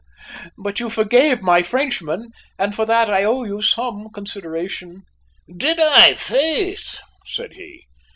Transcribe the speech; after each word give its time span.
but 0.57 0.79
you 0.79 0.89
forgave 0.89 1.43
my 1.43 1.61
Frenchman, 1.61 2.31
and 2.57 2.73
for 2.73 2.87
that 2.87 3.07
I 3.07 3.23
owe 3.23 3.43
you 3.43 3.61
some 3.61 4.09
consideration." 4.09 5.03
"Did 5.55 5.79
I, 5.79 6.15
faith?" 6.15 6.97
said 7.23 7.53
he. 7.53 7.83